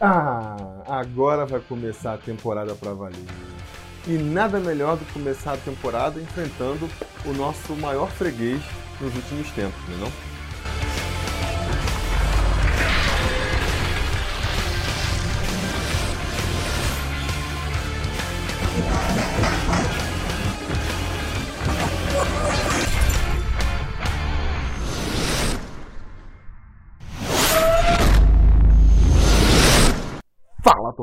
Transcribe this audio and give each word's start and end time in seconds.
Ah, 0.00 0.56
agora 0.86 1.46
vai 1.46 1.60
começar 1.60 2.14
a 2.14 2.18
temporada 2.18 2.74
para 2.74 2.92
valer. 2.92 3.16
E 4.06 4.18
nada 4.18 4.60
melhor 4.60 4.96
do 4.96 5.04
que 5.04 5.12
começar 5.14 5.54
a 5.54 5.56
temporada 5.56 6.20
enfrentando 6.20 6.88
o 7.24 7.32
nosso 7.32 7.74
maior 7.74 8.10
freguês 8.10 8.62
nos 9.00 9.14
últimos 9.16 9.50
tempos, 9.52 9.80
não 9.98 10.06
é 10.06 10.35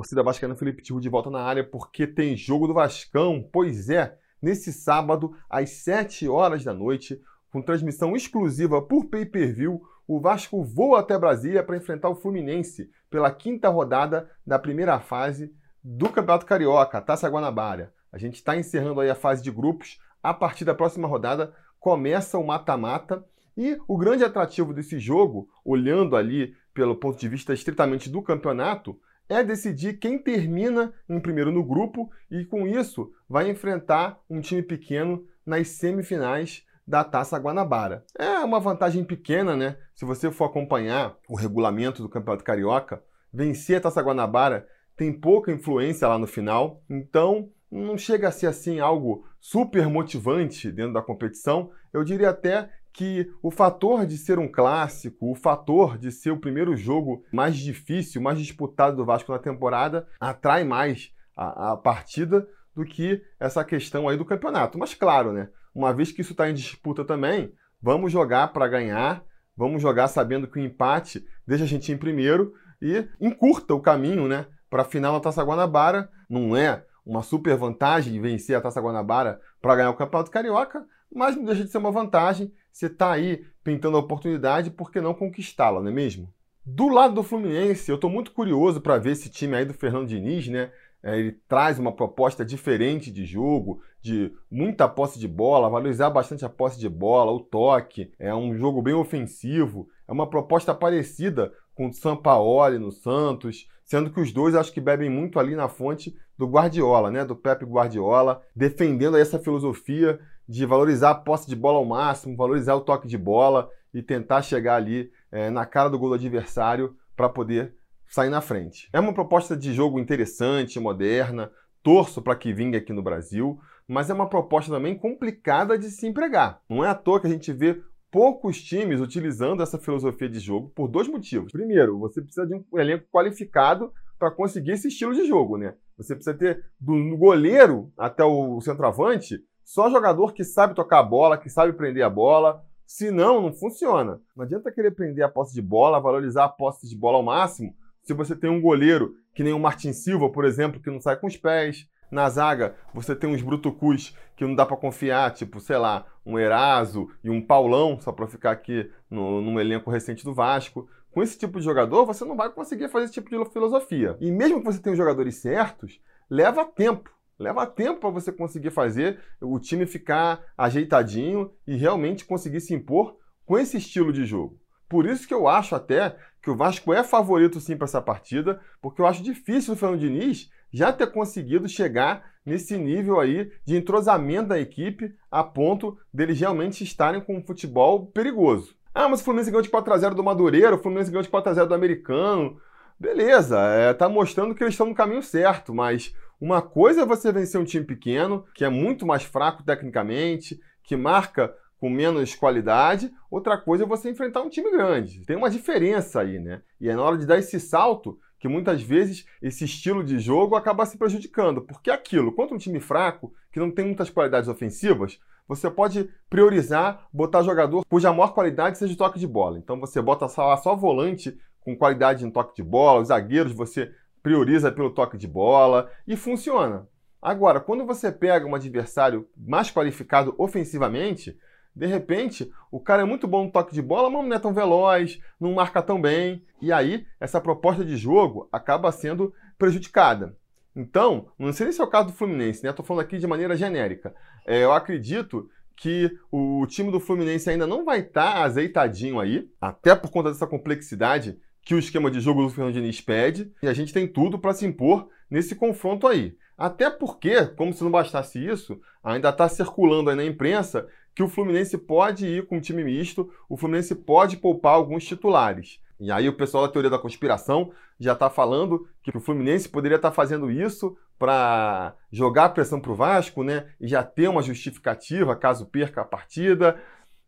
torcida 0.04 0.22
vascaína 0.22 0.56
Felipe 0.56 0.84
Tiru 0.84 1.00
de 1.00 1.08
volta 1.08 1.30
na 1.30 1.42
área 1.42 1.64
porque 1.64 2.06
tem 2.06 2.36
jogo 2.36 2.68
do 2.68 2.74
Vascão. 2.74 3.48
Pois 3.52 3.90
é, 3.90 4.18
nesse 4.42 4.74
sábado 4.74 5.34
às 5.50 5.70
7 5.70 6.28
horas 6.28 6.62
da 6.64 6.74
noite, 6.74 7.22
com 7.50 7.62
transmissão 7.62 8.14
exclusiva 8.14 8.82
por 8.82 9.06
pay-per-view, 9.06 9.82
o 10.06 10.20
Vasco 10.20 10.62
voa 10.62 11.00
até 11.00 11.18
Brasília 11.18 11.64
para 11.64 11.78
enfrentar 11.78 12.10
o 12.10 12.16
Fluminense 12.16 12.92
pela 13.10 13.32
quinta 13.32 13.70
rodada 13.70 14.30
da 14.46 14.60
primeira 14.60 15.00
fase 15.00 15.56
do 15.82 16.10
Campeonato 16.10 16.46
Carioca, 16.46 17.02
Taça 17.02 17.30
Guanabara. 17.30 17.94
A 18.12 18.18
gente 18.18 18.36
está 18.36 18.58
encerrando 18.58 19.00
aí 19.00 19.10
a 19.10 19.16
fase 19.16 19.42
de 19.42 19.52
grupos. 19.52 20.00
A 20.22 20.34
partir 20.34 20.66
da 20.66 20.76
próxima 20.76 21.08
rodada 21.08 21.54
começa 21.80 22.38
o 22.38 22.46
mata-mata 22.46 23.24
e 23.56 23.78
o 23.88 23.98
grande 23.98 24.26
atrativo 24.26 24.74
desse 24.74 25.00
jogo, 25.00 25.48
olhando 25.64 26.18
ali 26.18 26.54
pelo 26.74 26.96
ponto 26.96 27.18
de 27.18 27.30
vista 27.30 27.54
estritamente 27.54 28.10
do 28.10 28.22
campeonato, 28.22 29.00
é 29.30 29.44
decidir 29.44 30.00
quem 30.00 30.18
termina 30.18 30.94
em 31.10 31.20
primeiro 31.20 31.52
no 31.52 31.64
grupo 31.64 32.10
e, 32.30 32.46
com 32.46 32.68
isso, 32.68 33.12
vai 33.28 33.50
enfrentar 33.50 34.20
um 34.30 34.42
time 34.42 34.62
pequeno 34.62 35.26
nas 35.46 35.70
semifinais 35.70 36.66
da 36.86 37.04
Taça 37.04 37.38
Guanabara. 37.38 38.06
É 38.18 38.40
uma 38.40 38.60
vantagem 38.60 39.04
pequena, 39.04 39.56
né? 39.56 39.78
Se 39.96 40.06
você 40.06 40.32
for 40.32 40.46
acompanhar 40.46 41.16
o 41.30 41.36
regulamento 41.36 42.02
do 42.02 42.10
Campeonato 42.10 42.44
Carioca, 42.44 43.04
vencer 43.32 43.78
a 43.78 43.82
Taça 43.82 44.02
Guanabara 44.02 44.68
tem 44.96 45.12
pouca 45.12 45.52
influência 45.52 46.08
lá 46.08 46.20
no 46.20 46.28
final, 46.28 46.84
então 46.90 47.50
não 47.72 47.98
chega 47.98 48.28
a 48.28 48.32
ser 48.32 48.48
assim 48.48 48.80
algo 48.80 49.26
super 49.40 49.88
motivante 49.90 50.72
dentro 50.72 50.94
da 50.94 51.02
competição. 51.02 51.72
Eu 51.92 52.04
diria 52.04 52.30
até 52.30 52.70
que 52.94 53.30
o 53.42 53.50
fator 53.50 54.06
de 54.06 54.18
ser 54.18 54.38
um 54.38 54.48
clássico, 54.48 55.32
o 55.32 55.36
fator 55.36 55.98
de 55.98 56.12
ser 56.12 56.32
o 56.32 56.40
primeiro 56.40 56.78
jogo 56.78 57.26
mais 57.34 57.58
difícil, 57.58 58.22
mais 58.22 58.38
disputado 58.38 58.96
do 58.96 59.06
Vasco 59.06 59.32
na 59.32 59.40
temporada, 59.40 60.08
atrai 60.20 60.64
mais 60.64 61.12
a, 61.36 61.72
a 61.72 61.78
partida 61.78 62.48
do 62.76 62.86
que 62.86 63.22
essa 63.40 63.64
questão 63.64 64.08
aí 64.08 64.16
do 64.16 64.26
campeonato. 64.26 64.78
Mas 64.78 64.94
claro, 64.94 65.34
né? 65.34 65.50
Uma 65.74 65.92
vez 65.92 66.12
que 66.12 66.22
isso 66.22 66.34
está 66.34 66.48
em 66.50 66.54
disputa 66.54 67.04
também, 67.04 67.52
vamos 67.82 68.12
jogar 68.12 68.54
para 68.54 68.68
ganhar, 68.68 69.24
vamos 69.58 69.82
jogar 69.82 70.08
sabendo 70.08 70.48
que 70.48 70.60
o 70.60 70.64
empate 70.64 71.26
deixa 71.48 71.64
a 71.64 71.68
gente 71.68 71.92
em 71.92 71.98
primeiro 71.98 72.54
e 72.80 73.08
encurta 73.20 73.74
o 73.74 73.82
caminho, 73.82 74.28
né? 74.28 74.46
Para 74.70 74.84
a 74.84 74.86
final 74.86 75.14
da 75.14 75.20
Taça 75.20 75.44
Guanabara. 75.44 76.10
Não 76.30 76.56
é 76.56 76.86
uma 77.06 77.24
super 77.24 77.56
vantagem 77.58 78.22
vencer 78.22 78.56
a 78.56 78.62
Taça 78.62 78.82
Guanabara 78.82 79.42
para 79.62 79.76
ganhar 79.76 79.90
o 79.90 79.96
Campeonato 79.96 80.32
Carioca, 80.32 80.86
mas 81.14 81.36
não 81.36 81.46
deixa 81.46 81.64
de 81.64 81.72
ser 81.72 81.78
uma 81.78 81.92
vantagem. 81.92 82.52
Você 82.72 82.88
está 82.88 83.12
aí 83.12 83.46
pintando 83.64 83.98
a 83.98 84.00
oportunidade, 84.00 84.72
por 84.72 84.92
que 84.92 85.00
não 85.00 85.14
conquistá-la, 85.14 85.82
não 85.82 85.90
é 85.90 85.94
mesmo? 85.94 86.28
Do 86.66 86.88
lado 86.88 87.14
do 87.14 87.24
Fluminense, 87.24 87.90
eu 87.90 87.96
estou 87.96 88.10
muito 88.10 88.32
curioso 88.32 88.80
para 88.82 88.98
ver 88.98 89.12
esse 89.12 89.30
time 89.30 89.56
aí 89.56 89.66
do 89.66 89.74
Fernando 89.74 90.08
Diniz, 90.08 90.48
né? 90.48 90.72
É, 91.04 91.20
ele 91.20 91.34
traz 91.50 91.78
uma 91.78 91.92
proposta 91.92 92.46
diferente 92.46 93.12
de 93.12 93.26
jogo, 93.26 93.82
de 94.02 94.32
muita 94.50 94.88
posse 94.88 95.20
de 95.20 95.28
bola, 95.28 95.70
valorizar 95.70 96.10
bastante 96.10 96.46
a 96.46 96.50
posse 96.50 96.80
de 96.80 96.88
bola, 96.88 97.34
o 97.34 97.42
toque. 97.42 98.14
É 98.18 98.34
um 98.34 98.56
jogo 98.56 98.82
bem 98.82 98.94
ofensivo. 98.94 99.90
É 100.08 100.12
uma 100.14 100.30
proposta 100.30 100.74
parecida 100.74 101.54
com 101.76 101.90
o 101.90 101.94
Sampaoli 101.94 102.80
no 102.80 102.92
Santos, 102.92 103.68
sendo 103.84 104.10
que 104.10 104.22
os 104.22 104.32
dois 104.32 104.56
acho 104.56 104.72
que 104.72 104.80
bebem 104.80 105.10
muito 105.10 105.40
ali 105.40 105.56
na 105.56 105.68
fonte 105.68 106.16
do 106.38 106.48
Guardiola, 106.48 107.12
né? 107.12 107.26
Do 107.26 107.36
Pepe 107.36 107.66
Guardiola, 107.66 108.42
defendendo 108.56 109.18
essa 109.18 109.38
filosofia 109.38 110.20
de 110.48 110.66
valorizar 110.66 111.12
a 111.12 111.16
posse 111.16 111.48
de 111.48 111.56
bola 111.56 111.78
ao 111.78 111.86
máximo, 111.86 112.36
valorizar 112.36 112.76
o 112.76 112.82
toque 112.82 113.08
de 113.08 113.18
bola 113.18 113.70
e 113.94 114.02
tentar 114.02 114.42
chegar 114.42 114.76
ali 114.76 115.12
é, 115.32 115.50
na 115.50 115.66
cara 115.66 115.90
do 115.90 116.00
gol 116.00 116.10
do 116.10 116.16
adversário 116.16 116.96
para 117.16 117.30
poder 117.30 117.76
sair 118.08 118.30
na 118.30 118.42
frente. 118.42 118.90
É 118.92 119.00
uma 119.00 119.14
proposta 119.14 119.56
de 119.56 119.74
jogo 119.74 120.00
interessante, 120.00 120.80
moderna, 120.80 121.52
torço 121.82 122.22
para 122.22 122.36
que 122.36 122.54
vingue 122.54 122.78
aqui 122.78 122.94
no 122.94 123.04
Brasil, 123.04 123.60
mas 123.88 124.10
é 124.10 124.14
uma 124.14 124.30
proposta 124.30 124.72
também 124.72 124.98
complicada 124.98 125.78
de 125.78 125.90
se 125.90 126.08
empregar. 126.08 126.62
Não 126.70 126.84
é 126.84 126.90
à 126.90 126.96
toa 126.96 127.20
que 127.20 127.28
a 127.28 127.30
gente 127.30 127.52
vê 127.52 127.82
poucos 128.12 128.62
times 128.62 129.02
utilizando 129.02 129.64
essa 129.64 129.80
filosofia 129.80 130.30
de 130.30 130.40
jogo 130.40 130.70
por 130.70 130.88
dois 130.88 131.08
motivos. 131.08 131.52
Primeiro, 131.52 131.98
você 131.98 132.22
precisa 132.22 132.46
de 132.46 132.54
um 132.54 132.64
elenco 132.80 133.06
qualificado 133.12 133.92
para 134.20 134.30
conseguir 134.30 134.72
esse 134.72 134.88
estilo 134.88 135.14
de 135.14 135.26
jogo, 135.26 135.58
né? 135.58 135.76
Você 135.98 136.16
precisa 136.16 136.38
ter 136.38 136.64
do 136.80 137.18
goleiro 137.18 137.92
até 137.98 138.24
o 138.24 138.62
centroavante 138.62 139.44
só 139.64 139.90
jogador 139.90 140.34
que 140.34 140.44
sabe 140.44 140.76
tocar 140.76 141.00
a 141.00 141.04
bola, 141.04 141.38
que 141.38 141.50
sabe 141.50 141.74
prender 141.74 142.04
a 142.04 142.10
bola. 142.10 142.64
Senão, 142.86 143.42
não 143.42 143.54
funciona. 143.54 144.22
Não 144.36 144.44
adianta 144.44 144.72
querer 144.72 144.92
prender 144.92 145.24
a 145.24 145.30
posse 145.30 145.54
de 145.54 145.62
bola, 145.62 146.00
valorizar 146.00 146.46
a 146.46 146.50
posse 146.50 146.88
de 146.88 146.96
bola 146.96 147.18
ao 147.18 147.24
máximo, 147.24 147.74
se 148.04 148.14
você 148.14 148.36
tem 148.36 148.50
um 148.50 148.62
goleiro 148.62 149.16
que 149.34 149.44
nem 149.44 149.54
o 149.54 149.60
Martin 149.60 149.94
Silva, 149.94 150.30
por 150.30 150.46
exemplo, 150.46 150.82
que 150.82 150.90
não 150.90 151.00
sai 151.00 151.16
com 151.16 151.28
os 151.28 151.38
pés. 151.38 151.88
Na 152.12 152.30
zaga, 152.30 152.76
você 152.94 153.16
tem 153.16 153.28
uns 153.28 153.42
brutucus 153.42 154.16
que 154.36 154.46
não 154.46 154.54
dá 154.54 154.66
para 154.66 154.78
confiar, 154.78 155.34
tipo, 155.34 155.60
sei 155.60 155.78
lá, 155.78 156.06
um 156.24 156.38
Eraso 156.38 157.10
e 157.24 157.30
um 157.30 157.42
Paulão, 157.42 158.00
só 158.00 158.12
para 158.12 158.28
ficar 158.28 158.52
aqui 158.52 158.92
no, 159.10 159.42
no 159.42 159.60
elenco 159.60 159.90
recente 159.90 160.24
do 160.24 160.34
Vasco. 160.34 160.88
Com 161.12 161.24
esse 161.24 161.40
tipo 161.40 161.58
de 161.58 161.66
jogador, 161.66 162.06
você 162.06 162.24
não 162.24 162.36
vai 162.36 162.50
conseguir 162.50 162.90
fazer 162.90 163.06
esse 163.06 163.14
tipo 163.14 163.30
de 163.30 163.52
filosofia. 163.52 164.16
E 164.20 164.32
mesmo 164.32 164.60
que 164.60 164.66
você 164.66 164.80
tenha 164.80 164.94
os 164.94 164.98
jogadores 164.98 165.38
certos, 165.38 166.00
leva 166.30 166.66
tempo. 166.66 167.10
Leva 167.44 167.68
tempo 167.68 168.00
para 168.00 168.10
você 168.10 168.32
conseguir 168.32 168.72
fazer 168.72 169.20
o 169.42 169.60
time 169.60 169.86
ficar 169.86 170.42
ajeitadinho 170.58 171.52
e 171.68 171.76
realmente 171.76 172.24
conseguir 172.24 172.62
se 172.62 172.74
impor 172.74 173.18
com 173.46 173.60
esse 173.60 173.76
estilo 173.76 174.14
de 174.14 174.26
jogo. 174.26 174.58
Por 174.88 175.06
isso 175.06 175.28
que 175.28 175.34
eu 175.34 175.48
acho 175.48 175.76
até 175.76 176.16
que 176.42 176.50
o 176.50 176.56
Vasco 176.56 176.94
é 176.94 177.04
favorito 177.04 177.60
sim 177.60 177.76
para 177.76 177.86
essa 177.86 178.02
partida, 178.02 178.62
porque 178.82 179.02
eu 179.02 179.06
acho 179.06 179.22
difícil 179.22 179.74
o 179.74 179.78
Fernando 179.78 180.00
Diniz 180.00 180.50
já 180.72 180.94
ter 180.94 181.08
conseguido 181.08 181.68
chegar 181.68 182.24
nesse 182.46 182.78
nível 182.78 183.20
aí 183.20 183.52
de 183.66 183.76
entrosamento 183.76 184.50
da 184.50 184.60
equipe 184.60 185.14
a 185.30 185.44
ponto 185.44 185.98
deles 186.14 186.40
realmente 186.40 186.84
estarem 186.84 187.20
com 187.20 187.38
um 187.38 187.44
futebol 187.44 188.06
perigoso. 188.08 188.76
Ah, 188.96 189.10
mas 189.10 189.20
o 189.20 189.24
Fluminense 189.24 189.52
ganhou 189.52 189.64
de 189.64 189.70
4x0 189.70 190.14
do 190.14 190.24
Madureira, 190.24 190.76
o 190.76 190.80
Fluminense 190.80 191.12
ganhou 191.12 191.24
de 191.24 191.30
4x0 191.30 191.66
do 191.66 191.74
Americano. 191.74 192.58
Beleza, 193.00 193.60
é, 193.60 193.94
tá 193.94 194.08
mostrando 194.08 194.54
que 194.54 194.64
eles 194.64 194.76
estão 194.76 194.88
no 194.88 194.96
caminho 194.96 195.22
certo, 195.22 195.74
mas 195.74 196.16
uma 196.40 196.62
coisa 196.62 197.02
é 197.02 197.06
você 197.06 197.32
vencer 197.32 197.60
um 197.60 197.66
time 197.66 197.86
pequeno, 197.86 198.46
que 198.54 198.66
é 198.66 198.70
muito 198.70 199.06
mais 199.06 199.24
fraco 199.24 199.64
tecnicamente, 199.64 200.60
que 200.84 200.96
marca 200.96 201.54
com 201.78 201.90
menos 201.90 202.34
qualidade, 202.34 203.12
outra 203.30 203.58
coisa 203.58 203.84
é 203.84 203.88
você 203.88 204.10
enfrentar 204.10 204.42
um 204.42 204.50
time 204.50 204.72
grande. 204.72 205.26
Tem 205.26 205.36
uma 205.36 205.50
diferença 205.50 206.22
aí, 206.22 206.40
né? 206.40 206.62
E 206.80 206.90
é 206.90 206.96
na 206.96 207.02
hora 207.02 207.18
de 207.18 207.26
dar 207.26 207.38
esse 207.38 207.60
salto 207.60 208.18
que 208.40 208.48
muitas 208.48 208.82
vezes 208.82 209.26
esse 209.42 209.66
estilo 209.66 210.04
de 210.04 210.20
jogo 210.20 210.56
acaba 210.56 210.86
se 210.86 210.98
prejudicando. 210.98 211.62
Porque 211.62 211.90
é 211.90 211.94
aquilo, 211.94 212.34
contra 212.34 212.56
um 212.56 212.58
time 212.58 212.80
fraco, 212.80 213.34
que 213.52 213.60
não 213.60 213.72
tem 213.72 213.86
muitas 213.86 214.10
qualidades 214.10 214.50
ofensivas, 214.50 215.20
você 215.48 215.70
pode 215.70 216.10
priorizar 216.30 217.08
botar 217.12 217.42
jogador 217.44 217.86
cuja 217.86 218.12
maior 218.12 218.34
qualidade 218.34 218.78
seja 218.78 218.94
o 218.94 218.98
toque 218.98 219.20
de 219.20 219.28
bola. 219.28 219.58
Então 219.58 219.80
você 219.80 220.02
bota 220.02 220.28
só, 220.28 220.56
só 220.58 220.76
volante 220.76 221.38
com 221.62 221.76
qualidade 221.76 222.26
em 222.26 222.32
toque 222.32 222.56
de 222.56 222.64
bola, 222.64 223.02
os 223.02 223.08
zagueiros 223.08 223.54
você 223.54 223.94
prioriza 224.24 224.72
pelo 224.72 224.90
toque 224.90 225.18
de 225.18 225.28
bola 225.28 225.92
e 226.08 226.16
funciona. 226.16 226.88
Agora, 227.22 227.60
quando 227.60 227.86
você 227.86 228.12
pega 228.12 228.48
um 228.48 228.56
adversário 228.56 229.30
mais 229.38 229.70
qualificado 229.70 230.34
ofensivamente, 230.38 231.38
de 231.76 231.86
repente 231.86 232.52
o 232.72 232.80
cara 232.80 233.02
é 233.02 233.06
muito 233.06 233.28
bom 233.28 233.46
no 233.46 233.52
toque 233.52 233.74
de 233.74 233.82
bola, 233.82 234.10
mas 234.10 234.26
não 234.26 234.36
é 234.36 234.40
tão 234.40 234.54
veloz, 234.54 235.20
não 235.40 235.54
marca 235.54 235.82
tão 235.82 236.02
bem, 236.02 236.44
e 236.62 236.72
aí 236.72 237.06
essa 237.20 237.40
proposta 237.42 237.84
de 237.84 237.98
jogo 237.98 238.48
acaba 238.52 238.92
sendo 238.92 239.34
prejudicada. 239.58 240.36
Então, 240.76 241.28
não 241.38 241.54
sei 241.54 241.72
se 241.72 241.80
é 241.80 241.84
o 241.84 241.88
caso 241.88 242.08
do 242.08 242.14
Fluminense, 242.14 242.64
né? 242.64 242.72
Estou 242.72 242.86
falando 242.86 243.04
aqui 243.04 243.20
de 243.20 243.28
maneira 243.28 243.56
genérica. 243.56 244.14
É, 244.46 244.64
eu 244.64 244.74
acredito 244.74 245.48
que 245.76 246.12
o 246.32 246.66
time 246.68 246.92
do 246.92 247.00
Fluminense 247.00 247.50
ainda 247.50 247.68
não 247.68 247.86
vai 247.86 248.00
estar 248.00 248.34
tá 248.34 248.44
azeitadinho 248.44 249.20
aí, 249.20 249.50
até 249.62 249.96
por 249.96 250.10
conta 250.10 250.30
dessa 250.30 250.48
complexidade 250.48 251.38
que 251.64 251.74
o 251.74 251.80
esquema 251.80 252.12
de 252.12 252.20
jogo 252.20 252.44
do 252.44 252.50
Fernando 252.50 252.74
Diniz 252.74 253.00
pede, 253.02 253.52
e 253.62 253.68
a 253.68 253.74
gente 253.74 253.94
tem 253.94 254.08
tudo 254.08 254.38
para 254.38 254.54
se 254.54 254.66
impor 254.66 255.08
nesse 255.30 255.56
confronto 255.56 256.08
aí. 256.08 256.36
Até 256.58 256.90
porque, 256.90 257.46
como 257.48 257.74
se 257.74 257.84
não 257.84 257.92
bastasse 257.92 258.44
isso, 258.44 258.80
ainda 259.04 259.30
está 259.30 259.48
circulando 259.48 260.10
aí 260.10 260.16
na 260.16 260.26
imprensa 260.26 260.88
que 261.16 261.24
o 261.24 261.30
Fluminense 261.30 261.78
pode 261.78 262.26
ir 262.26 262.48
com 262.48 262.58
um 262.58 262.62
time 262.62 262.84
misto, 262.84 263.32
o 263.48 263.56
Fluminense 263.56 263.96
pode 263.96 264.38
poupar 264.38 264.74
alguns 264.74 265.06
titulares. 265.06 265.80
E 266.00 266.12
aí 266.12 266.28
o 266.28 266.36
pessoal 266.36 266.66
da 266.66 266.72
teoria 266.72 266.90
da 266.90 267.00
conspiração 267.00 267.72
já 268.00 268.14
está 268.14 268.30
falando 268.30 268.88
que 269.02 269.16
o 269.16 269.22
Fluminense 269.22 269.70
poderia 269.70 269.96
estar 269.96 270.10
tá 270.10 270.16
fazendo 270.16 270.52
isso 270.52 270.98
para 271.18 271.96
jogar 272.12 272.46
a 272.46 272.50
pressão 272.50 272.80
para 272.80 272.92
o 272.92 272.96
Vasco, 272.96 273.44
né? 273.44 273.68
E 273.80 273.88
já 273.88 274.04
ter 274.04 274.28
uma 274.28 274.42
justificativa 274.42 275.36
caso 275.36 275.68
perca 275.68 276.02
a 276.02 276.06
partida. 276.06 276.78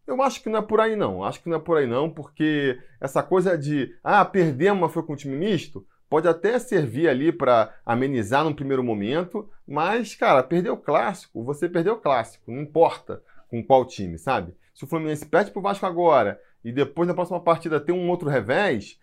Eu 0.07 0.21
acho 0.21 0.41
que 0.41 0.49
não 0.49 0.59
é 0.59 0.61
por 0.61 0.79
aí 0.79 0.95
não. 0.95 1.23
Acho 1.23 1.41
que 1.41 1.49
não 1.49 1.57
é 1.57 1.59
por 1.59 1.77
aí 1.77 1.87
não, 1.87 2.09
porque 2.09 2.79
essa 3.01 3.23
coisa 3.23 3.57
de 3.57 3.95
ah, 4.03 4.23
perdemos, 4.23 4.81
mas 4.81 4.93
foi 4.93 5.03
com 5.03 5.13
o 5.13 5.15
time 5.15 5.35
misto, 5.35 5.85
pode 6.09 6.27
até 6.27 6.59
servir 6.59 7.09
ali 7.09 7.31
para 7.31 7.73
amenizar 7.85 8.43
num 8.43 8.53
primeiro 8.53 8.83
momento, 8.83 9.49
mas, 9.67 10.15
cara, 10.15 10.43
perdeu 10.43 10.73
o 10.73 10.77
clássico, 10.77 11.43
você 11.43 11.67
perdeu 11.67 11.95
o 11.95 11.99
clássico, 11.99 12.51
não 12.51 12.61
importa 12.61 13.23
com 13.49 13.63
qual 13.63 13.85
time, 13.85 14.17
sabe? 14.17 14.55
Se 14.73 14.83
o 14.83 14.87
Fluminense 14.87 15.25
perde 15.25 15.51
pro 15.51 15.61
Vasco 15.61 15.85
agora 15.85 16.39
e 16.63 16.71
depois 16.71 17.07
na 17.07 17.13
próxima 17.13 17.39
partida 17.39 17.79
tem 17.79 17.95
um 17.95 18.09
outro 18.09 18.29
revés, 18.29 18.99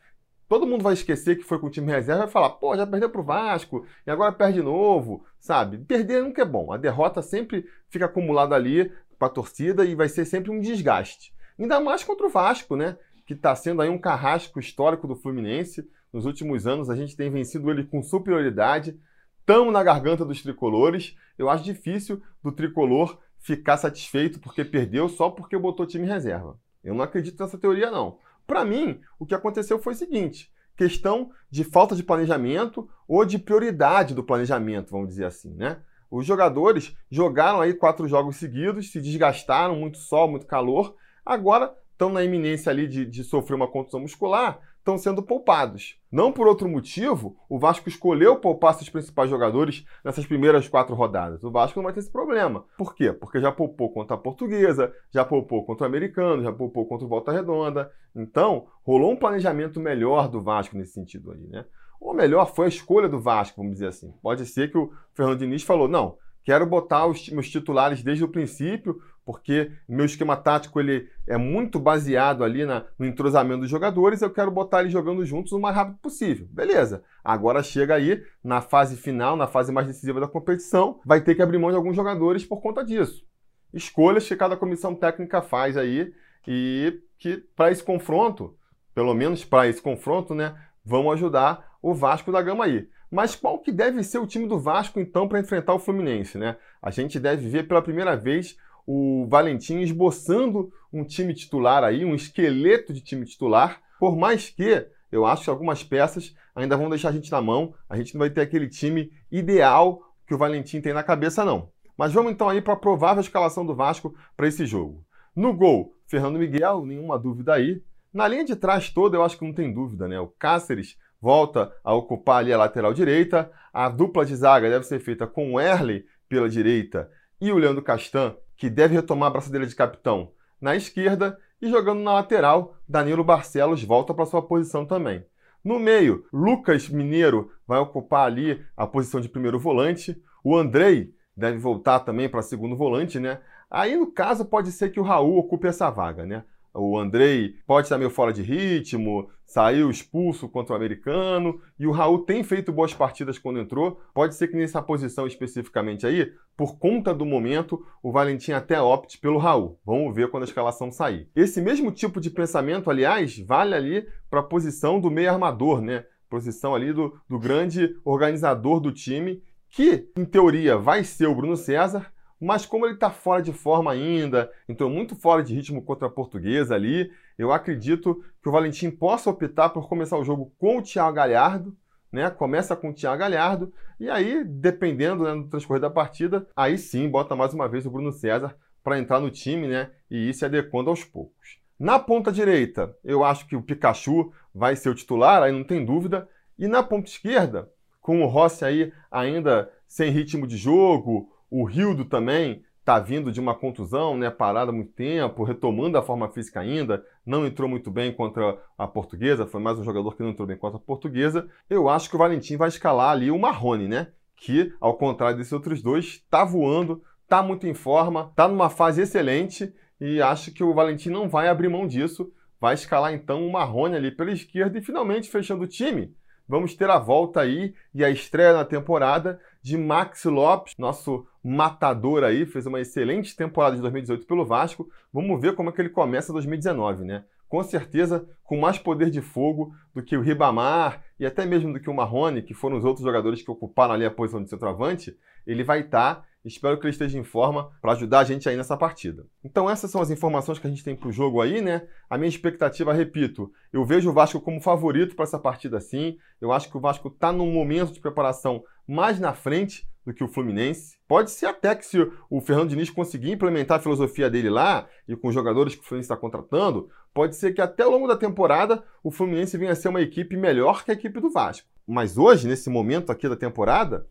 todo 0.48 0.66
mundo 0.66 0.82
vai 0.82 0.92
esquecer 0.92 1.36
que 1.36 1.44
foi 1.44 1.58
com 1.58 1.66
o 1.66 1.70
time 1.70 1.90
reserva 1.90 2.22
e 2.22 2.24
vai 2.24 2.32
falar, 2.32 2.50
pô, 2.50 2.76
já 2.76 2.86
perdeu 2.86 3.08
pro 3.08 3.22
Vasco 3.22 3.86
e 4.06 4.10
agora 4.10 4.32
perde 4.32 4.54
de 4.54 4.62
novo, 4.62 5.24
sabe? 5.40 5.78
Perder 5.78 6.22
nunca 6.22 6.42
é 6.42 6.44
bom. 6.44 6.72
A 6.72 6.76
derrota 6.76 7.22
sempre 7.22 7.66
fica 7.88 8.04
acumulada 8.04 8.54
ali 8.54 8.92
com 9.22 9.26
a 9.26 9.28
torcida 9.28 9.84
e 9.84 9.94
vai 9.94 10.08
ser 10.08 10.24
sempre 10.24 10.50
um 10.50 10.58
desgaste. 10.58 11.32
Ainda 11.56 11.78
mais 11.78 12.02
contra 12.02 12.26
o 12.26 12.30
Vasco, 12.30 12.74
né? 12.74 12.98
Que 13.24 13.34
está 13.34 13.54
sendo 13.54 13.80
aí 13.80 13.88
um 13.88 13.98
carrasco 13.98 14.58
histórico 14.58 15.06
do 15.06 15.14
Fluminense. 15.14 15.88
Nos 16.12 16.26
últimos 16.26 16.66
anos 16.66 16.90
a 16.90 16.96
gente 16.96 17.16
tem 17.16 17.30
vencido 17.30 17.70
ele 17.70 17.84
com 17.84 18.02
superioridade. 18.02 18.98
Estamos 19.38 19.72
na 19.72 19.80
garganta 19.84 20.24
dos 20.24 20.42
tricolores. 20.42 21.16
Eu 21.38 21.48
acho 21.48 21.62
difícil 21.62 22.20
do 22.42 22.50
tricolor 22.50 23.16
ficar 23.38 23.76
satisfeito 23.76 24.40
porque 24.40 24.64
perdeu 24.64 25.08
só 25.08 25.30
porque 25.30 25.56
botou 25.56 25.86
time 25.86 26.04
reserva. 26.06 26.58
Eu 26.82 26.92
não 26.92 27.04
acredito 27.04 27.40
nessa 27.40 27.56
teoria, 27.56 27.92
não. 27.92 28.18
Para 28.44 28.64
mim, 28.64 29.00
o 29.20 29.26
que 29.26 29.36
aconteceu 29.36 29.78
foi 29.78 29.92
o 29.92 29.96
seguinte: 29.96 30.52
questão 30.76 31.30
de 31.48 31.62
falta 31.62 31.94
de 31.94 32.02
planejamento 32.02 32.90
ou 33.06 33.24
de 33.24 33.38
prioridade 33.38 34.16
do 34.16 34.24
planejamento, 34.24 34.90
vamos 34.90 35.10
dizer 35.10 35.26
assim, 35.26 35.54
né? 35.54 35.80
Os 36.12 36.26
jogadores 36.26 36.94
jogaram 37.10 37.62
aí 37.62 37.72
quatro 37.72 38.06
jogos 38.06 38.36
seguidos, 38.36 38.92
se 38.92 39.00
desgastaram, 39.00 39.74
muito 39.74 39.96
sol, 39.96 40.28
muito 40.28 40.46
calor, 40.46 40.94
agora 41.24 41.74
estão 41.90 42.10
na 42.10 42.22
iminência 42.22 42.68
ali 42.68 42.86
de, 42.86 43.06
de 43.06 43.24
sofrer 43.24 43.54
uma 43.54 43.66
contusão 43.66 44.00
muscular, 44.00 44.60
estão 44.82 44.98
sendo 44.98 45.22
poupados. 45.22 45.96
Não 46.10 46.32
por 46.32 46.46
outro 46.46 46.68
motivo, 46.68 47.36
o 47.48 47.58
Vasco 47.58 47.88
escolheu 47.88 48.36
poupar 48.36 48.74
seus 48.74 48.90
principais 48.90 49.30
jogadores 49.30 49.86
nessas 50.04 50.26
primeiras 50.26 50.68
quatro 50.68 50.94
rodadas. 50.94 51.42
O 51.42 51.50
Vasco 51.50 51.78
não 51.78 51.84
vai 51.84 51.92
ter 51.92 52.00
esse 52.00 52.10
problema. 52.10 52.64
Por 52.76 52.94
quê? 52.94 53.12
Porque 53.12 53.40
já 53.40 53.50
poupou 53.50 53.90
contra 53.92 54.16
a 54.16 54.18
Portuguesa, 54.18 54.92
já 55.10 55.24
poupou 55.24 55.64
contra 55.64 55.84
o 55.84 55.86
Americano, 55.86 56.42
já 56.42 56.52
poupou 56.52 56.84
contra 56.84 57.06
o 57.06 57.08
Volta 57.08 57.32
Redonda. 57.32 57.90
Então, 58.14 58.66
rolou 58.84 59.12
um 59.12 59.16
planejamento 59.16 59.80
melhor 59.80 60.28
do 60.28 60.40
Vasco 60.40 60.76
nesse 60.76 60.92
sentido 60.92 61.32
aí, 61.32 61.46
né? 61.46 61.64
Ou 62.00 62.12
melhor, 62.12 62.52
foi 62.52 62.66
a 62.66 62.68
escolha 62.68 63.08
do 63.08 63.20
Vasco, 63.20 63.58
vamos 63.58 63.74
dizer 63.74 63.86
assim. 63.86 64.12
Pode 64.20 64.44
ser 64.46 64.70
que 64.70 64.76
o 64.76 64.92
Fernando 65.14 65.38
Diniz 65.38 65.62
falou, 65.62 65.86
não, 65.86 66.16
quero 66.44 66.66
botar 66.66 67.06
os 67.06 67.28
meus 67.28 67.48
titulares 67.48 68.02
desde 68.02 68.24
o 68.24 68.28
princípio, 68.28 69.00
porque 69.24 69.70
meu 69.88 70.04
esquema 70.04 70.36
tático 70.36 70.80
ele 70.80 71.08
é 71.26 71.36
muito 71.36 71.78
baseado 71.78 72.42
ali 72.42 72.64
na, 72.64 72.84
no 72.98 73.06
entrosamento 73.06 73.60
dos 73.60 73.70
jogadores, 73.70 74.20
eu 74.20 74.30
quero 74.30 74.50
botar 74.50 74.80
eles 74.80 74.92
jogando 74.92 75.24
juntos 75.24 75.52
o 75.52 75.60
mais 75.60 75.76
rápido 75.76 75.98
possível. 75.98 76.46
Beleza. 76.50 77.04
Agora 77.22 77.62
chega 77.62 77.94
aí 77.94 78.22
na 78.42 78.60
fase 78.60 78.96
final, 78.96 79.36
na 79.36 79.46
fase 79.46 79.72
mais 79.72 79.86
decisiva 79.86 80.20
da 80.20 80.28
competição, 80.28 81.00
vai 81.04 81.20
ter 81.20 81.34
que 81.34 81.42
abrir 81.42 81.58
mão 81.58 81.70
de 81.70 81.76
alguns 81.76 81.94
jogadores 81.94 82.44
por 82.44 82.60
conta 82.60 82.84
disso. 82.84 83.24
Escolhas 83.72 84.26
que 84.26 84.36
cada 84.36 84.56
comissão 84.56 84.94
técnica 84.94 85.40
faz 85.40 85.76
aí 85.76 86.12
e 86.46 87.00
que 87.18 87.36
para 87.56 87.70
esse 87.70 87.82
confronto, 87.82 88.56
pelo 88.94 89.14
menos 89.14 89.44
para 89.44 89.68
esse 89.68 89.80
confronto, 89.80 90.34
né, 90.34 90.54
vão 90.84 91.10
ajudar 91.12 91.76
o 91.80 91.94
Vasco 91.94 92.32
da 92.32 92.42
Gama 92.42 92.64
aí. 92.64 92.88
Mas 93.10 93.36
qual 93.36 93.58
que 93.58 93.70
deve 93.70 94.02
ser 94.02 94.18
o 94.18 94.26
time 94.26 94.48
do 94.48 94.58
Vasco 94.58 94.98
então 94.98 95.28
para 95.28 95.38
enfrentar 95.38 95.74
o 95.74 95.78
Fluminense, 95.78 96.38
né? 96.38 96.56
A 96.80 96.90
gente 96.90 97.20
deve 97.20 97.46
ver 97.46 97.68
pela 97.68 97.82
primeira 97.82 98.16
vez 98.16 98.56
o 98.86 99.26
Valentim 99.28 99.80
esboçando 99.80 100.72
um 100.92 101.04
time 101.04 101.34
titular 101.34 101.84
aí, 101.84 102.04
um 102.04 102.14
esqueleto 102.14 102.92
de 102.92 103.00
time 103.00 103.24
titular, 103.24 103.80
por 103.98 104.16
mais 104.16 104.50
que 104.50 104.86
eu 105.10 105.26
acho 105.26 105.44
que 105.44 105.50
algumas 105.50 105.82
peças 105.82 106.34
ainda 106.54 106.76
vão 106.76 106.88
deixar 106.88 107.10
a 107.10 107.12
gente 107.12 107.30
na 107.30 107.40
mão, 107.40 107.74
a 107.88 107.96
gente 107.96 108.14
não 108.14 108.20
vai 108.20 108.30
ter 108.30 108.40
aquele 108.40 108.68
time 108.68 109.12
ideal 109.30 110.02
que 110.26 110.34
o 110.34 110.38
Valentim 110.38 110.80
tem 110.80 110.92
na 110.92 111.02
cabeça 111.02 111.44
não. 111.44 111.70
Mas 111.96 112.12
vamos 112.12 112.32
então 112.32 112.48
aí 112.48 112.60
para 112.60 112.74
a 112.74 112.76
provável 112.76 113.20
escalação 113.20 113.64
do 113.64 113.74
Vasco 113.74 114.14
para 114.36 114.48
esse 114.48 114.66
jogo. 114.66 115.04
No 115.34 115.54
gol, 115.54 115.94
Fernando 116.06 116.38
Miguel, 116.38 116.84
nenhuma 116.84 117.18
dúvida 117.18 117.54
aí. 117.54 117.82
Na 118.12 118.28
linha 118.28 118.44
de 118.44 118.56
trás 118.56 118.90
toda, 118.90 119.16
eu 119.16 119.22
acho 119.22 119.38
que 119.38 119.44
não 119.44 119.54
tem 119.54 119.72
dúvida, 119.72 120.06
né? 120.08 120.18
O 120.20 120.28
Cáceres 120.28 120.98
volta 121.20 121.72
a 121.84 121.94
ocupar 121.94 122.38
ali 122.38 122.52
a 122.52 122.58
lateral 122.58 122.92
direita. 122.92 123.50
A 123.72 123.88
dupla 123.88 124.24
de 124.24 124.34
zaga 124.34 124.68
deve 124.68 124.84
ser 124.84 125.00
feita 125.00 125.26
com 125.26 125.52
o 125.52 125.60
Erley 125.60 126.04
pela 126.28 126.48
direita 126.48 127.10
e 127.40 127.50
o 127.50 127.58
Leandro 127.58 127.82
Castan 127.82 128.36
que 128.62 128.70
deve 128.70 128.94
retomar 128.94 129.26
a 129.26 129.32
braçadeira 129.32 129.66
de 129.66 129.74
capitão 129.74 130.30
na 130.60 130.76
esquerda, 130.76 131.36
e 131.60 131.68
jogando 131.68 132.00
na 132.00 132.12
lateral, 132.12 132.76
Danilo 132.88 133.24
Barcelos 133.24 133.82
volta 133.82 134.14
para 134.14 134.24
sua 134.24 134.40
posição 134.40 134.86
também. 134.86 135.26
No 135.64 135.80
meio, 135.80 136.24
Lucas 136.32 136.88
Mineiro 136.88 137.50
vai 137.66 137.80
ocupar 137.80 138.24
ali 138.24 138.64
a 138.76 138.86
posição 138.86 139.20
de 139.20 139.28
primeiro 139.28 139.58
volante. 139.58 140.16
O 140.44 140.56
Andrei 140.56 141.12
deve 141.36 141.58
voltar 141.58 141.98
também 141.98 142.28
para 142.28 142.40
segundo 142.40 142.76
volante, 142.76 143.18
né? 143.18 143.40
Aí, 143.68 143.96
no 143.96 144.06
caso, 144.06 144.44
pode 144.44 144.70
ser 144.70 144.90
que 144.90 145.00
o 145.00 145.02
Raul 145.02 145.38
ocupe 145.38 145.66
essa 145.66 145.90
vaga, 145.90 146.24
né? 146.24 146.44
O 146.74 146.98
Andrei 146.98 147.56
pode 147.66 147.86
estar 147.86 147.98
meio 147.98 148.10
fora 148.10 148.32
de 148.32 148.42
ritmo, 148.42 149.28
saiu 149.44 149.90
expulso 149.90 150.48
contra 150.48 150.72
o 150.72 150.76
americano, 150.76 151.60
e 151.78 151.86
o 151.86 151.90
Raul 151.90 152.20
tem 152.20 152.42
feito 152.42 152.72
boas 152.72 152.94
partidas 152.94 153.38
quando 153.38 153.60
entrou. 153.60 154.00
Pode 154.14 154.34
ser 154.34 154.48
que 154.48 154.56
nessa 154.56 154.80
posição 154.80 155.26
especificamente 155.26 156.06
aí, 156.06 156.32
por 156.56 156.78
conta 156.78 157.12
do 157.12 157.26
momento, 157.26 157.84
o 158.02 158.10
Valentim 158.10 158.52
até 158.52 158.80
opte 158.80 159.18
pelo 159.18 159.38
Raul. 159.38 159.78
Vamos 159.84 160.14
ver 160.14 160.30
quando 160.30 160.44
a 160.44 160.46
escalação 160.46 160.90
sair. 160.90 161.28
Esse 161.36 161.60
mesmo 161.60 161.90
tipo 161.90 162.20
de 162.20 162.30
pensamento, 162.30 162.90
aliás, 162.90 163.38
vale 163.38 163.74
ali 163.74 164.06
para 164.30 164.40
a 164.40 164.44
posição 164.44 164.98
do 164.98 165.10
meio 165.10 165.30
armador, 165.30 165.82
né? 165.82 166.06
Posição 166.30 166.74
ali 166.74 166.92
do, 166.92 167.18
do 167.28 167.38
grande 167.38 167.94
organizador 168.04 168.80
do 168.80 168.90
time, 168.90 169.42
que, 169.68 170.10
em 170.16 170.24
teoria, 170.24 170.76
vai 170.76 171.02
ser 171.02 171.26
o 171.26 171.34
Bruno 171.34 171.56
César, 171.56 172.11
mas 172.42 172.66
como 172.66 172.84
ele 172.84 172.94
está 172.94 173.08
fora 173.08 173.40
de 173.40 173.52
forma 173.52 173.92
ainda, 173.92 174.50
entrou 174.68 174.90
muito 174.90 175.14
fora 175.14 175.44
de 175.44 175.54
ritmo 175.54 175.80
contra 175.80 176.08
a 176.08 176.10
portuguesa 176.10 176.74
ali, 176.74 177.08
eu 177.38 177.52
acredito 177.52 178.24
que 178.42 178.48
o 178.48 178.52
Valentim 178.52 178.90
possa 178.90 179.30
optar 179.30 179.68
por 179.68 179.88
começar 179.88 180.18
o 180.18 180.24
jogo 180.24 180.52
com 180.58 180.78
o 180.78 180.82
Thiago 180.82 181.14
Galhardo, 181.14 181.76
né? 182.10 182.28
Começa 182.30 182.74
com 182.74 182.90
o 182.90 182.92
Thiago 182.92 183.20
Galhardo, 183.20 183.72
e 184.00 184.10
aí, 184.10 184.42
dependendo 184.44 185.22
né, 185.22 185.34
do 185.36 185.48
transcorrer 185.48 185.80
da 185.80 185.88
partida, 185.88 186.44
aí 186.56 186.76
sim 186.76 187.08
bota 187.08 187.36
mais 187.36 187.54
uma 187.54 187.68
vez 187.68 187.86
o 187.86 187.90
Bruno 187.90 188.10
César 188.10 188.56
para 188.82 188.98
entrar 188.98 189.20
no 189.20 189.30
time, 189.30 189.68
né? 189.68 189.90
E 190.10 190.28
ir 190.28 190.34
se 190.34 190.44
adequando 190.44 190.90
aos 190.90 191.04
poucos. 191.04 191.60
Na 191.78 192.00
ponta 192.00 192.32
direita, 192.32 192.96
eu 193.04 193.22
acho 193.22 193.46
que 193.46 193.54
o 193.54 193.62
Pikachu 193.62 194.32
vai 194.52 194.74
ser 194.74 194.88
o 194.88 194.94
titular, 194.96 195.44
aí 195.44 195.52
não 195.52 195.62
tem 195.62 195.84
dúvida. 195.84 196.28
E 196.58 196.66
na 196.66 196.82
ponta 196.82 197.08
esquerda, 197.08 197.70
com 198.00 198.20
o 198.20 198.26
Rossi 198.26 198.64
aí 198.64 198.92
ainda 199.08 199.70
sem 199.86 200.10
ritmo 200.10 200.46
de 200.46 200.56
jogo, 200.56 201.30
o 201.52 201.64
Rildo 201.64 202.06
também 202.06 202.64
está 202.80 202.98
vindo 202.98 203.30
de 203.30 203.38
uma 203.38 203.54
contusão, 203.54 204.16
né, 204.16 204.30
parado 204.30 204.70
há 204.70 204.74
muito 204.74 204.92
tempo, 204.92 205.44
retomando 205.44 205.98
a 205.98 206.02
forma 206.02 206.28
física 206.30 206.60
ainda, 206.60 207.04
não 207.26 207.46
entrou 207.46 207.68
muito 207.68 207.90
bem 207.90 208.10
contra 208.10 208.58
a 208.76 208.88
portuguesa, 208.88 209.46
foi 209.46 209.60
mais 209.60 209.78
um 209.78 209.84
jogador 209.84 210.16
que 210.16 210.22
não 210.22 210.30
entrou 210.30 210.48
bem 210.48 210.56
contra 210.56 210.78
a 210.78 210.80
portuguesa. 210.80 211.46
Eu 211.68 211.90
acho 211.90 212.08
que 212.08 212.16
o 212.16 212.18
Valentim 212.18 212.56
vai 212.56 212.68
escalar 212.68 213.10
ali 213.10 213.30
o 213.30 213.38
Marrone, 213.38 213.86
né? 213.86 214.08
Que, 214.34 214.72
ao 214.80 214.96
contrário 214.96 215.36
desses 215.36 215.52
outros 215.52 215.82
dois, 215.82 216.06
está 216.06 216.42
voando, 216.42 217.02
está 217.22 217.42
muito 217.42 217.66
em 217.66 217.74
forma, 217.74 218.28
está 218.30 218.48
numa 218.48 218.70
fase 218.70 219.02
excelente 219.02 219.72
e 220.00 220.22
acho 220.22 220.52
que 220.52 220.64
o 220.64 220.74
Valentim 220.74 221.10
não 221.10 221.28
vai 221.28 221.48
abrir 221.48 221.68
mão 221.68 221.86
disso. 221.86 222.32
Vai 222.58 222.74
escalar 222.74 223.12
então 223.12 223.46
o 223.46 223.52
Marrone 223.52 223.94
ali 223.94 224.10
pela 224.10 224.32
esquerda 224.32 224.78
e 224.78 224.82
finalmente 224.82 225.30
fechando 225.30 225.64
o 225.64 225.68
time. 225.68 226.14
Vamos 226.48 226.74
ter 226.74 226.90
a 226.90 226.98
volta 226.98 227.40
aí 227.40 227.74
e 227.94 228.04
a 228.04 228.10
estreia 228.10 228.52
na 228.52 228.64
temporada 228.64 229.40
de 229.62 229.78
Max 229.78 230.24
Lopes, 230.24 230.74
nosso 230.76 231.26
matador 231.42 232.24
aí, 232.24 232.44
fez 232.44 232.66
uma 232.66 232.80
excelente 232.80 233.36
temporada 233.36 233.76
de 233.76 233.82
2018 233.82 234.26
pelo 234.26 234.44
Vasco. 234.44 234.90
Vamos 235.12 235.40
ver 235.40 235.54
como 235.54 235.70
é 235.70 235.72
que 235.72 235.80
ele 235.80 235.88
começa 235.88 236.32
2019, 236.32 237.04
né? 237.04 237.24
Com 237.48 237.62
certeza 237.62 238.28
com 238.42 238.58
mais 238.58 238.78
poder 238.78 239.08
de 239.10 239.20
fogo 239.20 239.74
do 239.94 240.02
que 240.02 240.16
o 240.16 240.20
Ribamar 240.20 241.02
e 241.18 241.24
até 241.24 241.46
mesmo 241.46 241.72
do 241.72 241.80
que 241.80 241.88
o 241.88 241.94
Marrone, 241.94 242.42
que 242.42 242.54
foram 242.54 242.76
os 242.76 242.84
outros 242.84 243.04
jogadores 243.04 243.42
que 243.42 243.50
ocuparam 243.50 243.94
ali 243.94 244.04
a 244.04 244.10
posição 244.10 244.42
de 244.42 244.50
centroavante, 244.50 245.16
ele 245.46 245.62
vai 245.62 245.80
estar 245.80 246.16
tá 246.16 246.24
Espero 246.44 246.78
que 246.78 246.86
ele 246.86 246.92
esteja 246.92 247.18
em 247.18 247.22
forma 247.22 247.70
para 247.80 247.92
ajudar 247.92 248.20
a 248.20 248.24
gente 248.24 248.48
aí 248.48 248.56
nessa 248.56 248.76
partida. 248.76 249.26
Então 249.44 249.70
essas 249.70 249.90
são 249.90 250.00
as 250.00 250.10
informações 250.10 250.58
que 250.58 250.66
a 250.66 250.70
gente 250.70 250.82
tem 250.82 250.96
para 250.96 251.08
o 251.08 251.12
jogo 251.12 251.40
aí, 251.40 251.60
né? 251.60 251.86
A 252.10 252.18
minha 252.18 252.28
expectativa, 252.28 252.92
repito, 252.92 253.52
eu 253.72 253.84
vejo 253.84 254.10
o 254.10 254.12
Vasco 254.12 254.40
como 254.40 254.60
favorito 254.60 255.14
para 255.14 255.24
essa 255.24 255.38
partida 255.38 255.80
sim. 255.80 256.16
Eu 256.40 256.52
acho 256.52 256.68
que 256.68 256.76
o 256.76 256.80
Vasco 256.80 257.08
está 257.08 257.32
num 257.32 257.52
momento 257.52 257.92
de 257.92 258.00
preparação 258.00 258.64
mais 258.86 259.20
na 259.20 259.32
frente 259.32 259.86
do 260.04 260.12
que 260.12 260.24
o 260.24 260.28
Fluminense. 260.28 260.96
Pode 261.06 261.30
ser 261.30 261.46
até 261.46 261.74
que 261.74 261.86
se 261.86 261.98
o 262.28 262.40
Fernando 262.40 262.70
Diniz 262.70 262.90
conseguir 262.90 263.30
implementar 263.30 263.78
a 263.78 263.80
filosofia 263.80 264.28
dele 264.28 264.50
lá 264.50 264.88
e 265.06 265.14
com 265.14 265.28
os 265.28 265.34
jogadores 265.34 265.74
que 265.74 265.80
o 265.80 265.84
Fluminense 265.84 266.06
está 266.06 266.16
contratando, 266.16 266.88
pode 267.14 267.36
ser 267.36 267.52
que 267.52 267.60
até 267.60 267.84
ao 267.84 267.90
longo 267.90 268.08
da 268.08 268.16
temporada 268.16 268.82
o 269.02 269.10
Fluminense 269.10 269.56
venha 269.56 269.72
a 269.72 269.76
ser 269.76 269.88
uma 269.88 270.00
equipe 270.00 270.36
melhor 270.36 270.84
que 270.84 270.90
a 270.90 270.94
equipe 270.94 271.20
do 271.20 271.30
Vasco. 271.30 271.68
Mas 271.86 272.18
hoje, 272.18 272.48
nesse 272.48 272.70
momento 272.70 273.10
aqui 273.10 273.28
da 273.28 273.36
temporada, 273.36 274.06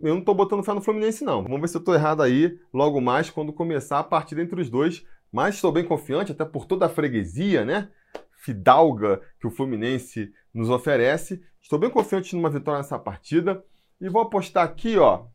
eu 0.00 0.12
não 0.12 0.20
estou 0.20 0.34
botando 0.34 0.62
fé 0.62 0.72
no 0.72 0.80
Fluminense, 0.80 1.24
não. 1.24 1.42
Vamos 1.42 1.60
ver 1.60 1.68
se 1.68 1.76
eu 1.76 1.80
estou 1.80 1.94
errado 1.94 2.22
aí 2.22 2.58
logo 2.72 3.00
mais 3.00 3.30
quando 3.30 3.52
começar 3.52 3.98
a 3.98 4.04
partida 4.04 4.40
entre 4.40 4.60
os 4.60 4.70
dois. 4.70 5.04
Mas 5.32 5.56
estou 5.56 5.72
bem 5.72 5.84
confiante, 5.84 6.32
até 6.32 6.44
por 6.44 6.64
toda 6.64 6.86
a 6.86 6.88
freguesia, 6.88 7.64
né? 7.64 7.88
Fidalga 8.32 9.20
que 9.40 9.46
o 9.46 9.50
Fluminense 9.50 10.32
nos 10.54 10.70
oferece. 10.70 11.42
Estou 11.60 11.78
bem 11.78 11.90
confiante 11.90 12.34
numa 12.34 12.48
vitória 12.48 12.78
nessa 12.78 12.98
partida. 12.98 13.62
E 14.00 14.08
vou 14.08 14.22
apostar 14.22 14.64
aqui, 14.64 14.96
ó. 14.96 15.26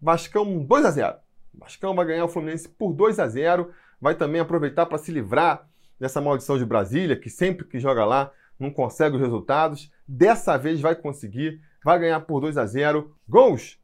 Vascão 0.00 0.64
2 0.64 0.84
a 0.84 0.90
0 0.90 1.16
Vascão 1.54 1.94
vai 1.94 2.06
ganhar 2.06 2.24
o 2.24 2.28
Fluminense 2.28 2.68
por 2.68 2.92
2 2.92 3.18
a 3.18 3.28
0 3.28 3.70
Vai 4.00 4.14
também 4.14 4.40
aproveitar 4.40 4.86
para 4.86 4.98
se 4.98 5.12
livrar 5.12 5.68
dessa 5.98 6.20
maldição 6.20 6.58
de 6.58 6.64
Brasília, 6.64 7.16
que 7.16 7.30
sempre 7.30 7.66
que 7.66 7.78
joga 7.78 8.04
lá 8.04 8.32
não 8.58 8.70
consegue 8.70 9.16
os 9.16 9.22
resultados. 9.22 9.92
Dessa 10.06 10.56
vez 10.56 10.80
vai 10.80 10.96
conseguir, 10.96 11.60
vai 11.84 11.98
ganhar 11.98 12.20
por 12.20 12.40
2 12.40 12.56
a 12.56 12.66
0 12.66 13.14
Gols! 13.28 13.78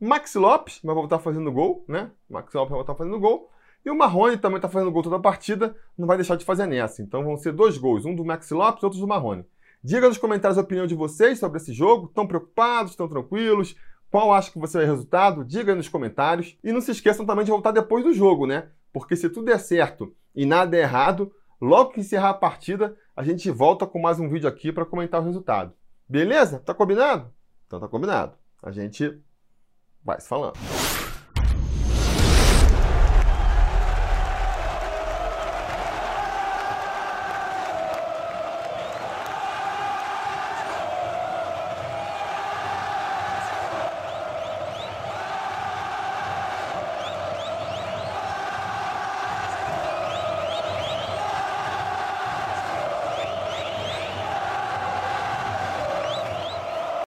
Max 0.00 0.34
Lopes 0.34 0.80
vai 0.82 0.94
voltar 0.94 1.18
fazendo 1.18 1.52
gol, 1.52 1.84
né? 1.86 2.10
Max 2.28 2.54
Lopes 2.54 2.70
vai 2.70 2.78
voltar 2.78 2.94
fazendo 2.94 3.20
gol. 3.20 3.50
E 3.84 3.90
o 3.90 3.94
Marrone 3.94 4.38
também 4.38 4.56
está 4.56 4.68
fazendo 4.68 4.90
gol 4.90 5.02
toda 5.02 5.16
a 5.16 5.20
partida, 5.20 5.76
não 5.96 6.06
vai 6.06 6.16
deixar 6.16 6.36
de 6.36 6.44
fazer 6.44 6.66
nessa. 6.66 7.02
Então 7.02 7.22
vão 7.22 7.36
ser 7.36 7.52
dois 7.52 7.76
gols, 7.76 8.04
um 8.04 8.14
do 8.14 8.24
Max 8.24 8.50
Lopes 8.50 8.82
e 8.82 8.86
outro 8.86 9.00
do 9.00 9.06
Marrone. 9.06 9.44
Diga 9.82 10.08
nos 10.08 10.18
comentários 10.18 10.58
a 10.58 10.62
opinião 10.62 10.86
de 10.86 10.94
vocês 10.94 11.38
sobre 11.38 11.58
esse 11.58 11.72
jogo. 11.72 12.06
Estão 12.06 12.26
preocupados? 12.26 12.92
Estão 12.92 13.08
tranquilos? 13.08 13.74
Qual 14.10 14.32
acha 14.32 14.50
que 14.50 14.58
vai 14.58 14.84
resultado? 14.84 15.44
Diga 15.44 15.74
nos 15.74 15.88
comentários. 15.88 16.58
E 16.62 16.72
não 16.72 16.80
se 16.80 16.90
esqueçam 16.90 17.24
também 17.24 17.44
de 17.44 17.50
voltar 17.50 17.70
depois 17.70 18.04
do 18.04 18.12
jogo, 18.12 18.46
né? 18.46 18.68
Porque 18.92 19.16
se 19.16 19.30
tudo 19.30 19.46
der 19.46 19.58
certo 19.58 20.14
e 20.34 20.44
nada 20.44 20.70
der 20.70 20.82
errado, 20.82 21.32
logo 21.60 21.92
que 21.92 22.00
encerrar 22.00 22.30
a 22.30 22.34
partida, 22.34 22.96
a 23.16 23.22
gente 23.22 23.50
volta 23.50 23.86
com 23.86 23.98
mais 23.98 24.18
um 24.20 24.28
vídeo 24.28 24.48
aqui 24.48 24.72
para 24.72 24.84
comentar 24.84 25.20
o 25.20 25.24
resultado. 25.24 25.72
Beleza? 26.10 26.58
Tá 26.58 26.74
combinado? 26.74 27.32
Então 27.68 27.78
tá 27.78 27.86
combinado. 27.86 28.36
A 28.60 28.72
gente 28.72 29.22
vai 30.02 30.20
se 30.20 30.26
falando. 30.26 30.54